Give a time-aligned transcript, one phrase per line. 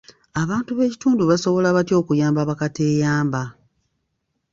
[0.41, 3.41] Abantu b'ekitundu basobola batya okuyamba bakateeyamba?